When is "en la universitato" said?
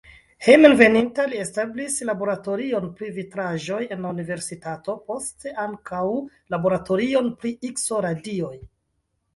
3.97-4.97